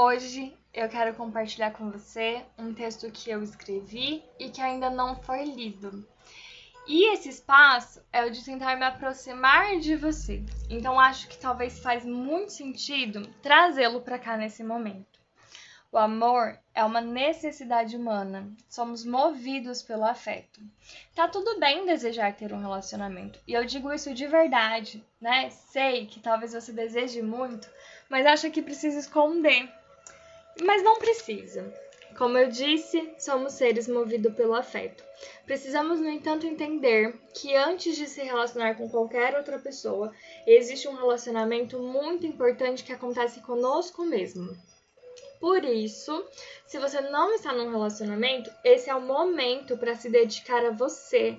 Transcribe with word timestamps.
Hoje 0.00 0.56
eu 0.72 0.88
quero 0.88 1.12
compartilhar 1.16 1.72
com 1.72 1.90
você 1.90 2.44
um 2.56 2.72
texto 2.72 3.10
que 3.10 3.28
eu 3.28 3.42
escrevi 3.42 4.22
e 4.38 4.48
que 4.48 4.60
ainda 4.60 4.88
não 4.88 5.16
foi 5.16 5.42
lido. 5.42 6.06
E 6.86 7.12
esse 7.12 7.28
espaço 7.28 8.00
é 8.12 8.24
o 8.24 8.30
de 8.30 8.44
tentar 8.44 8.76
me 8.76 8.84
aproximar 8.84 9.76
de 9.80 9.96
você. 9.96 10.40
Então 10.70 11.00
acho 11.00 11.26
que 11.26 11.36
talvez 11.36 11.80
faz 11.80 12.04
muito 12.04 12.52
sentido 12.52 13.26
trazê-lo 13.42 14.00
para 14.00 14.20
cá 14.20 14.36
nesse 14.36 14.62
momento. 14.62 15.18
O 15.90 15.98
amor 15.98 16.56
é 16.72 16.84
uma 16.84 17.00
necessidade 17.00 17.96
humana. 17.96 18.52
Somos 18.68 19.04
movidos 19.04 19.82
pelo 19.82 20.04
afeto. 20.04 20.60
Tá 21.12 21.26
tudo 21.26 21.58
bem 21.58 21.84
desejar 21.86 22.36
ter 22.36 22.52
um 22.52 22.60
relacionamento. 22.60 23.40
E 23.48 23.52
eu 23.52 23.64
digo 23.64 23.92
isso 23.92 24.14
de 24.14 24.28
verdade, 24.28 25.04
né? 25.20 25.50
Sei 25.50 26.06
que 26.06 26.20
talvez 26.20 26.52
você 26.52 26.72
deseje 26.72 27.20
muito, 27.20 27.68
mas 28.08 28.24
acha 28.26 28.48
que 28.48 28.62
precisa 28.62 29.00
esconder. 29.00 29.76
Mas 30.62 30.82
não 30.82 30.98
precisa. 30.98 31.72
Como 32.16 32.36
eu 32.36 32.48
disse, 32.48 33.14
somos 33.16 33.52
seres 33.52 33.86
movidos 33.86 34.34
pelo 34.34 34.54
afeto. 34.54 35.04
Precisamos, 35.46 36.00
no 36.00 36.08
entanto, 36.08 36.46
entender 36.46 37.16
que 37.32 37.54
antes 37.54 37.96
de 37.96 38.08
se 38.08 38.22
relacionar 38.22 38.74
com 38.74 38.88
qualquer 38.88 39.36
outra 39.36 39.58
pessoa, 39.58 40.12
existe 40.44 40.88
um 40.88 40.96
relacionamento 40.96 41.78
muito 41.78 42.26
importante 42.26 42.82
que 42.82 42.92
acontece 42.92 43.40
conosco 43.40 44.04
mesmo. 44.04 44.56
Por 45.38 45.64
isso, 45.64 46.26
se 46.66 46.78
você 46.80 47.00
não 47.00 47.32
está 47.34 47.52
num 47.52 47.70
relacionamento, 47.70 48.50
esse 48.64 48.90
é 48.90 48.94
o 48.94 49.00
momento 49.00 49.78
para 49.78 49.94
se 49.94 50.10
dedicar 50.10 50.64
a 50.66 50.72
você. 50.72 51.38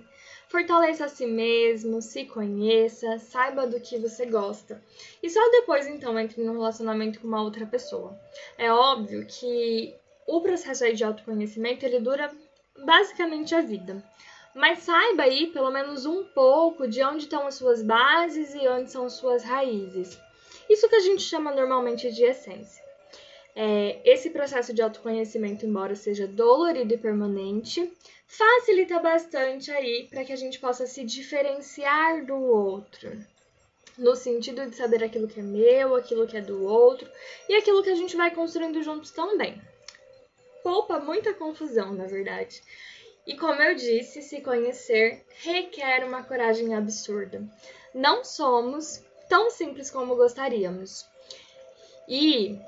Fortaleça 0.50 1.06
a 1.06 1.10
si 1.10 1.28
mesmo, 1.28 2.02
se 2.02 2.26
conheça, 2.26 3.20
saiba 3.20 3.68
do 3.68 3.80
que 3.80 4.00
você 4.00 4.26
gosta. 4.26 4.84
E 5.22 5.30
só 5.30 5.40
depois, 5.52 5.86
então, 5.86 6.20
entre 6.20 6.44
num 6.44 6.54
relacionamento 6.54 7.20
com 7.20 7.28
uma 7.28 7.44
outra 7.44 7.68
pessoa. 7.68 8.20
É 8.58 8.74
óbvio 8.74 9.28
que 9.28 9.96
o 10.26 10.42
processo 10.42 10.92
de 10.92 11.04
autoconhecimento 11.04 11.86
ele 11.86 12.00
dura 12.00 12.32
basicamente 12.84 13.54
a 13.54 13.62
vida. 13.62 14.04
Mas 14.56 14.80
saiba 14.80 15.22
aí 15.22 15.48
pelo 15.48 15.70
menos 15.70 16.08
um 16.08 16.24
pouco 16.24 16.88
de 16.88 17.04
onde 17.04 17.26
estão 17.26 17.46
as 17.46 17.54
suas 17.54 17.84
bases 17.84 18.56
e 18.56 18.68
onde 18.68 18.90
são 18.90 19.06
as 19.06 19.14
suas 19.14 19.44
raízes. 19.44 20.20
Isso 20.68 20.90
que 20.90 20.96
a 20.96 21.00
gente 21.00 21.22
chama 21.22 21.52
normalmente 21.52 22.12
de 22.12 22.24
essência. 22.24 22.89
É, 23.56 24.00
esse 24.06 24.30
processo 24.30 24.74
de 24.74 24.82
autoconhecimento, 24.82 25.66
embora 25.66 25.96
seja 25.96 26.28
dolorido 26.28 26.94
e 26.94 26.98
permanente, 26.98 27.92
facilita 28.28 29.00
bastante 29.00 29.72
aí 29.72 30.08
para 30.10 30.24
que 30.24 30.32
a 30.32 30.38
gente 30.38 30.60
possa 30.60 30.86
se 30.86 31.04
diferenciar 31.04 32.26
do 32.26 32.36
outro. 32.36 33.12
No 33.98 34.16
sentido 34.16 34.66
de 34.70 34.76
saber 34.76 35.04
aquilo 35.04 35.28
que 35.28 35.40
é 35.40 35.44
meu, 35.44 35.96
aquilo 35.96 36.26
que 36.26 36.38
é 36.38 36.42
do 36.42 36.64
outro 36.64 37.10
e 37.50 37.56
aquilo 37.56 37.84
que 37.84 37.90
a 37.90 37.96
gente 37.96 38.16
vai 38.16 38.34
construindo 38.34 38.82
juntos 38.82 39.12
também 39.12 39.60
poupa 40.64 41.00
muita 41.00 41.34
confusão, 41.34 41.94
na 41.94 42.06
verdade. 42.06 42.62
E 43.26 43.36
como 43.36 43.62
eu 43.62 43.76
disse, 43.76 44.22
se 44.22 44.42
conhecer 44.42 45.26
requer 45.42 46.06
uma 46.06 46.24
coragem 46.24 46.74
absurda. 46.76 47.44
Não 47.94 48.24
somos 48.24 49.04
tão 49.28 49.50
simples 49.50 49.92
como 49.92 50.16
gostaríamos. 50.16 51.06
E, 52.08 52.60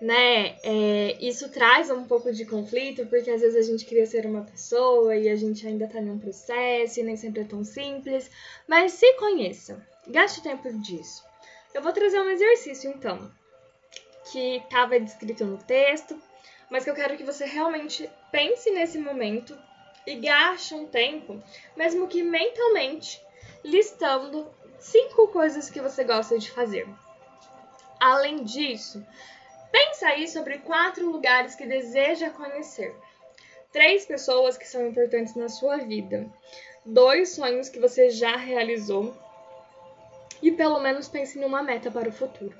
né, 0.00 0.56
é, 0.62 1.16
isso 1.20 1.48
traz 1.50 1.90
um 1.90 2.04
pouco 2.04 2.32
de 2.32 2.44
conflito, 2.44 3.06
porque 3.06 3.30
às 3.30 3.40
vezes 3.40 3.56
a 3.56 3.70
gente 3.70 3.84
queria 3.84 4.06
ser 4.06 4.26
uma 4.26 4.42
pessoa 4.42 5.16
e 5.16 5.28
a 5.28 5.36
gente 5.36 5.66
ainda 5.66 5.86
tá 5.86 6.00
num 6.00 6.18
processo 6.18 7.00
e 7.00 7.02
nem 7.02 7.16
sempre 7.16 7.42
é 7.42 7.44
tão 7.44 7.64
simples. 7.64 8.30
Mas 8.68 8.92
se 8.92 9.10
conheça, 9.14 9.86
gaste 10.06 10.42
tempo 10.42 10.70
disso. 10.80 11.24
Eu 11.72 11.82
vou 11.82 11.92
trazer 11.92 12.20
um 12.20 12.30
exercício 12.30 12.90
então, 12.90 13.30
que 14.30 14.56
estava 14.56 15.00
descrito 15.00 15.44
no 15.44 15.58
texto, 15.58 16.20
mas 16.70 16.84
que 16.84 16.90
eu 16.90 16.94
quero 16.94 17.16
que 17.16 17.24
você 17.24 17.44
realmente 17.44 18.08
pense 18.30 18.70
nesse 18.70 18.98
momento 18.98 19.56
e 20.06 20.16
gaste 20.16 20.74
um 20.74 20.86
tempo, 20.86 21.42
mesmo 21.76 22.06
que 22.06 22.22
mentalmente, 22.22 23.20
listando 23.64 24.48
cinco 24.78 25.28
coisas 25.28 25.70
que 25.70 25.80
você 25.80 26.04
gosta 26.04 26.38
de 26.38 26.50
fazer. 26.50 26.86
Além 27.98 28.44
disso, 28.44 29.04
pensa 29.70 30.08
aí 30.08 30.28
sobre 30.28 30.58
quatro 30.58 31.10
lugares 31.10 31.54
que 31.54 31.66
deseja 31.66 32.30
conhecer. 32.30 32.94
Três 33.72 34.06
pessoas 34.06 34.56
que 34.56 34.66
são 34.66 34.86
importantes 34.86 35.34
na 35.34 35.48
sua 35.48 35.78
vida. 35.78 36.26
Dois 36.84 37.30
sonhos 37.30 37.68
que 37.68 37.78
você 37.78 38.10
já 38.10 38.36
realizou. 38.36 39.14
E 40.42 40.52
pelo 40.52 40.80
menos 40.80 41.08
pense 41.08 41.38
numa 41.38 41.62
meta 41.62 41.90
para 41.90 42.08
o 42.08 42.12
futuro. 42.12 42.56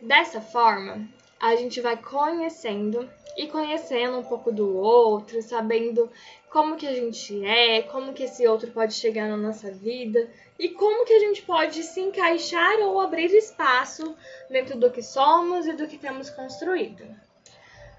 Dessa 0.00 0.40
forma, 0.40 1.08
a 1.40 1.56
gente 1.56 1.80
vai 1.80 1.96
conhecendo 1.96 3.08
e 3.36 3.46
conhecendo 3.46 4.18
um 4.18 4.22
pouco 4.22 4.52
do 4.52 4.76
outro, 4.76 5.40
sabendo 5.40 6.10
como 6.50 6.76
que 6.76 6.86
a 6.86 6.92
gente 6.92 7.44
é, 7.46 7.80
como 7.82 8.12
que 8.12 8.24
esse 8.24 8.46
outro 8.46 8.70
pode 8.72 8.92
chegar 8.92 9.28
na 9.28 9.36
nossa 9.36 9.70
vida 9.70 10.28
e 10.58 10.68
como 10.68 11.06
que 11.06 11.14
a 11.14 11.18
gente 11.18 11.40
pode 11.42 11.82
se 11.82 12.00
encaixar 12.00 12.78
ou 12.80 13.00
abrir 13.00 13.32
espaço 13.34 14.14
dentro 14.50 14.78
do 14.78 14.90
que 14.90 15.02
somos 15.02 15.66
e 15.66 15.72
do 15.72 15.86
que 15.86 15.96
temos 15.96 16.28
construído. 16.28 17.04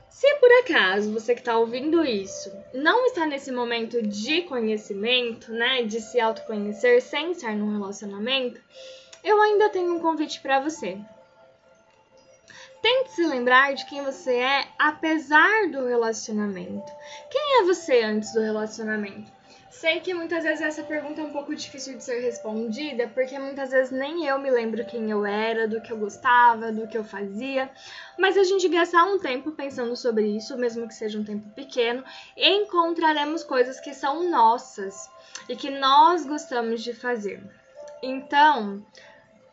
Se 0.10 0.36
por 0.36 0.52
acaso 0.60 1.12
você 1.12 1.34
que 1.34 1.42
está 1.42 1.58
ouvindo 1.58 2.06
isso 2.06 2.52
não 2.74 3.08
está 3.08 3.26
nesse 3.26 3.52
momento 3.52 4.04
de 4.04 4.44
conhecimento, 4.44 5.52
né, 5.52 5.82
de 5.82 6.00
se 6.00 6.20
autoconhecer 6.20 7.02
sem 7.02 7.32
estar 7.32 7.56
num 7.56 7.72
relacionamento, 7.72 8.62
eu 9.24 9.42
ainda 9.42 9.70
tenho 9.70 9.96
um 9.96 10.00
convite 10.00 10.40
para 10.42 10.60
você. 10.60 11.00
Tente 12.82 13.12
se 13.12 13.26
lembrar 13.26 13.74
de 13.76 13.86
quem 13.86 14.04
você 14.04 14.36
é 14.36 14.68
apesar 14.78 15.70
do 15.70 15.86
relacionamento. 15.86 16.92
Quem 17.30 17.60
é 17.60 17.64
você 17.64 18.02
antes 18.02 18.34
do 18.34 18.42
relacionamento? 18.42 19.32
Sei 19.82 20.00
que 20.00 20.14
muitas 20.14 20.44
vezes 20.44 20.62
essa 20.62 20.84
pergunta 20.84 21.22
é 21.22 21.24
um 21.24 21.32
pouco 21.32 21.56
difícil 21.56 21.96
de 21.98 22.04
ser 22.04 22.20
respondida, 22.20 23.08
porque 23.08 23.40
muitas 23.40 23.72
vezes 23.72 23.90
nem 23.90 24.28
eu 24.28 24.38
me 24.38 24.52
lembro 24.52 24.86
quem 24.86 25.10
eu 25.10 25.26
era, 25.26 25.68
do 25.68 25.82
que 25.82 25.92
eu 25.92 25.98
gostava, 25.98 26.72
do 26.72 26.88
que 26.88 26.98
eu 26.98 27.04
fazia. 27.04 27.68
Mas 28.16 28.38
a 28.38 28.44
gente 28.44 28.68
gastar 28.68 29.06
um 29.06 29.18
tempo 29.18 29.52
pensando 29.54 29.96
sobre 29.96 30.28
isso, 30.28 30.58
mesmo 30.58 30.88
que 30.88 30.94
seja 30.94 31.18
um 31.18 31.24
tempo 31.24 31.50
pequeno, 31.56 32.04
encontraremos 32.36 33.44
coisas 33.44 33.80
que 33.80 33.94
são 33.94 34.30
nossas 34.30 35.10
e 35.48 35.56
que 35.56 35.70
nós 35.70 36.26
gostamos 36.26 36.84
de 36.84 36.94
fazer. 36.94 37.42
Então, 38.04 38.86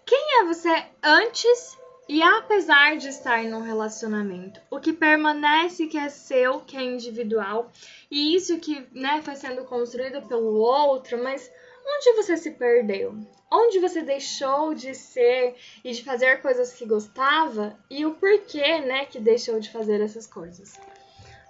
quem 0.05 0.41
é 0.41 0.45
você 0.45 0.85
antes 1.03 1.78
e 2.09 2.23
apesar 2.23 2.97
de 2.97 3.09
estar 3.09 3.45
num 3.45 3.61
relacionamento, 3.61 4.61
o 4.71 4.81
que 4.81 4.95
permanece 4.95 5.87
que 5.87 5.99
é 5.99 6.09
seu, 6.09 6.61
que 6.61 6.75
é 6.75 6.83
individual, 6.83 7.71
e 8.11 8.35
isso 8.35 8.59
que 8.59 8.87
né, 8.93 9.21
foi 9.23 9.37
sendo 9.37 9.65
construído 9.65 10.27
pelo 10.27 10.55
outro, 10.55 11.23
mas 11.23 11.51
onde 11.87 12.13
você 12.15 12.37
se 12.37 12.53
perdeu? 12.53 13.15
Onde 13.53 13.79
você 13.79 14.03
deixou 14.03 14.73
de 14.73 14.95
ser 14.95 15.57
e 15.85 15.93
de 15.93 16.03
fazer 16.03 16.41
coisas 16.41 16.73
que 16.73 16.87
gostava 16.87 17.79
e 17.91 18.07
o 18.07 18.15
porquê 18.15 18.81
né, 18.81 19.05
que 19.05 19.21
deixou 19.21 19.61
de 19.61 19.71
fazer 19.71 20.01
essas 20.01 20.27
coisas? 20.27 20.81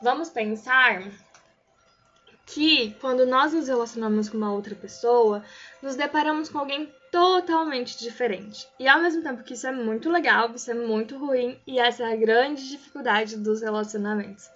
Vamos 0.03 0.29
pensar 0.29 1.03
que 2.49 2.97
quando 3.01 3.27
nós 3.27 3.53
nos 3.53 3.69
relacionamos 3.69 4.29
com 4.29 4.39
uma 4.39 4.53
outra 4.53 4.75
pessoa, 4.75 5.45
nos 5.83 5.97
deparamos 5.97 6.49
com 6.49 6.59
alguém 6.59 6.91
totalmente 7.11 7.99
diferente. 7.99 8.67
E 8.79 8.89
ao 8.89 9.01
mesmo 9.01 9.23
tempo 9.23 9.43
que 9.43 9.53
isso 9.53 9.67
é 9.67 9.73
muito 9.73 10.11
legal, 10.11 10.51
isso 10.55 10.71
é 10.71 10.75
muito 10.75 11.19
ruim 11.19 11.59
e 11.67 11.79
essa 11.79 12.05
é 12.05 12.13
a 12.13 12.17
grande 12.17 12.69
dificuldade 12.69 13.37
dos 13.37 13.61
relacionamentos. 13.61 14.49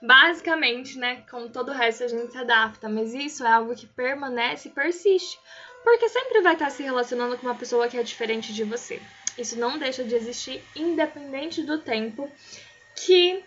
Basicamente, 0.00 0.98
né, 0.98 1.24
com 1.30 1.48
todo 1.48 1.70
o 1.70 1.74
resto 1.74 2.04
a 2.04 2.08
gente 2.08 2.32
se 2.32 2.38
adapta, 2.38 2.88
mas 2.88 3.12
isso 3.12 3.44
é 3.44 3.50
algo 3.50 3.74
que 3.74 3.86
permanece 3.86 4.68
e 4.68 4.72
persiste, 4.72 5.38
porque 5.82 6.08
sempre 6.08 6.42
vai 6.42 6.54
estar 6.54 6.70
se 6.70 6.82
relacionando 6.82 7.36
com 7.36 7.46
uma 7.46 7.56
pessoa 7.56 7.88
que 7.88 7.98
é 7.98 8.02
diferente 8.02 8.52
de 8.52 8.62
você. 8.62 9.00
Isso 9.36 9.58
não 9.58 9.78
deixa 9.78 10.04
de 10.04 10.14
existir 10.14 10.62
independente 10.76 11.62
do 11.62 11.78
tempo 11.78 12.30
que 12.94 13.42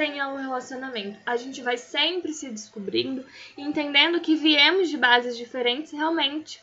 tenha 0.00 0.28
um 0.28 0.36
relacionamento. 0.36 1.18
A 1.26 1.36
gente 1.36 1.60
vai 1.60 1.76
sempre 1.76 2.32
se 2.32 2.48
descobrindo 2.48 3.22
entendendo 3.54 4.18
que 4.18 4.34
viemos 4.34 4.88
de 4.88 4.96
bases 4.96 5.36
diferentes 5.36 5.92
realmente. 5.92 6.58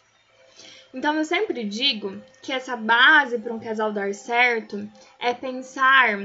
Então 0.91 1.15
eu 1.15 1.23
sempre 1.23 1.63
digo 1.63 2.19
que 2.41 2.51
essa 2.51 2.75
base 2.75 3.37
para 3.37 3.53
um 3.53 3.59
casal 3.59 3.93
dar 3.93 4.11
certo 4.15 4.89
é 5.19 5.35
pensar 5.35 6.17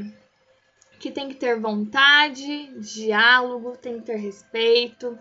que 0.99 1.11
tem 1.11 1.29
que 1.29 1.35
ter 1.35 1.61
vontade, 1.61 2.73
diálogo, 2.79 3.76
tem 3.76 3.99
que 3.99 4.06
ter 4.06 4.17
respeito 4.17 5.19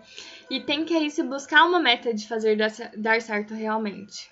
e 0.50 0.62
tem 0.62 0.86
que 0.86 0.96
aí 0.96 1.12
se 1.12 1.24
buscar 1.24 1.66
uma 1.66 1.80
meta 1.82 2.14
de 2.14 2.26
fazer 2.26 2.56
dar 2.96 3.22
certo 3.22 3.54
realmente. 3.54 4.32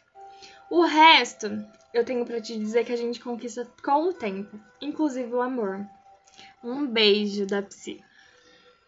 O 0.70 0.84
resto, 0.84 1.62
eu 1.94 2.06
tenho 2.06 2.26
para 2.26 2.40
te 2.40 2.58
dizer 2.58 2.86
que 2.86 2.94
a 2.94 2.98
gente 2.98 3.20
conquista 3.20 3.70
com 3.84 4.08
o 4.08 4.14
tempo, 4.14 4.58
inclusive 4.80 5.34
o 5.34 5.42
amor. 5.42 5.86
Um 6.64 6.88
beijo 6.90 7.46
da 7.46 7.62
Psi. 7.62 8.09